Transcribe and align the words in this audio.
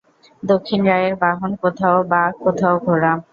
দক্ষিণ 0.43 0.79
রায়ের 0.85 1.15
বাহন 1.15 1.51
কোথাও 1.63 1.97
বাঘ, 2.11 2.31
কোথাও 2.43 2.75
ঘোড়া। 2.85 3.11